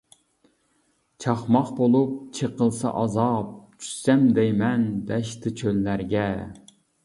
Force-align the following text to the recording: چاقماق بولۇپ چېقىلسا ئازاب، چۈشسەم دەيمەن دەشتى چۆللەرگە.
چاقماق 1.25 1.69
بولۇپ 1.81 2.15
چېقىلسا 2.39 2.95
ئازاب، 3.03 3.53
چۈشسەم 3.85 4.27
دەيمەن 4.41 4.91
دەشتى 5.15 5.57
چۆللەرگە. 5.63 6.29